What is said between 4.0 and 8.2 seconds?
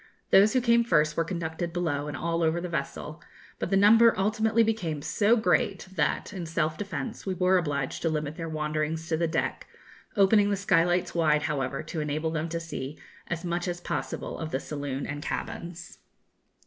ultimately became so great that, in self defence, we were obliged to